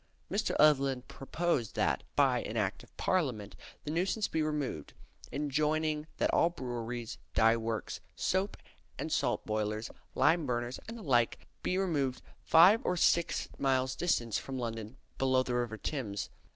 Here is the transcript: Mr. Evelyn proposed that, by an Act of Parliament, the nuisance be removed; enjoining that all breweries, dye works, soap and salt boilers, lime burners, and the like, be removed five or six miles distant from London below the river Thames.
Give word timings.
Mr. 0.31 0.55
Evelyn 0.59 1.03
proposed 1.03 1.75
that, 1.75 2.01
by 2.15 2.41
an 2.41 2.57
Act 2.57 2.81
of 2.81 2.97
Parliament, 2.97 3.55
the 3.83 3.91
nuisance 3.91 4.27
be 4.27 4.41
removed; 4.41 4.93
enjoining 5.31 6.07
that 6.17 6.33
all 6.33 6.49
breweries, 6.49 7.19
dye 7.35 7.55
works, 7.55 7.99
soap 8.15 8.57
and 8.97 9.11
salt 9.11 9.45
boilers, 9.45 9.91
lime 10.15 10.47
burners, 10.47 10.79
and 10.87 10.97
the 10.97 11.03
like, 11.03 11.47
be 11.61 11.77
removed 11.77 12.23
five 12.43 12.81
or 12.83 12.97
six 12.97 13.47
miles 13.59 13.93
distant 13.95 14.33
from 14.33 14.57
London 14.57 14.97
below 15.19 15.43
the 15.43 15.53
river 15.53 15.77
Thames. 15.77 16.31